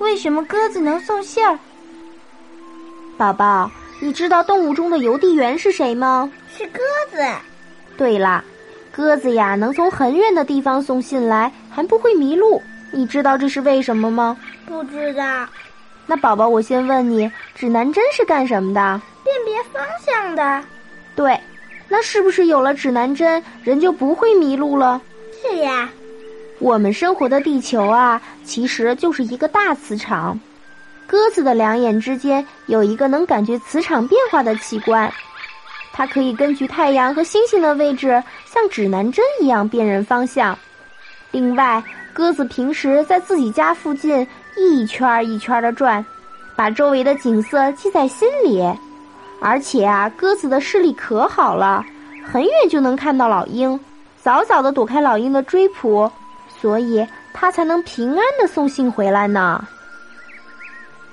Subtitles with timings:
[0.00, 1.58] 为什么鸽子能送信儿？
[3.16, 6.30] 宝宝，你知道动物中的邮递员是谁吗？
[6.56, 6.80] 是鸽
[7.10, 7.22] 子。
[7.96, 8.42] 对啦，
[8.90, 12.60] 鸽子呀，能从很远的地方送信来，还不会迷路。
[12.90, 14.36] 你知道这是为什么吗？
[14.66, 15.46] 不知道。
[16.06, 19.00] 那宝宝，我先问你，指南针是干什么的？
[19.22, 20.64] 辨别方向的。
[21.14, 21.38] 对。
[21.92, 25.00] 那是不是有了指南针，人就不会迷路了？
[25.42, 25.90] 是呀。
[26.60, 30.38] 我们生活的地球啊，其实就是一个大磁场。
[31.06, 35.10] 鸽子的两眼之间有一个能感觉磁场变化的器官，
[35.90, 40.56] 它可以根据太阳和星星的位置，像指南针一样辨认方向。
[41.30, 41.82] 另外，
[42.12, 46.04] 鸽子平时在自己家附近一圈一圈的转，
[46.54, 48.62] 把周围的景色记在心里。
[49.40, 51.82] 而且啊，鸽子的视力可好了，
[52.22, 53.80] 很远就能看到老鹰，
[54.22, 56.10] 早早的躲开老鹰的追捕，
[56.60, 59.66] 所以他才能平安地送信回来呢。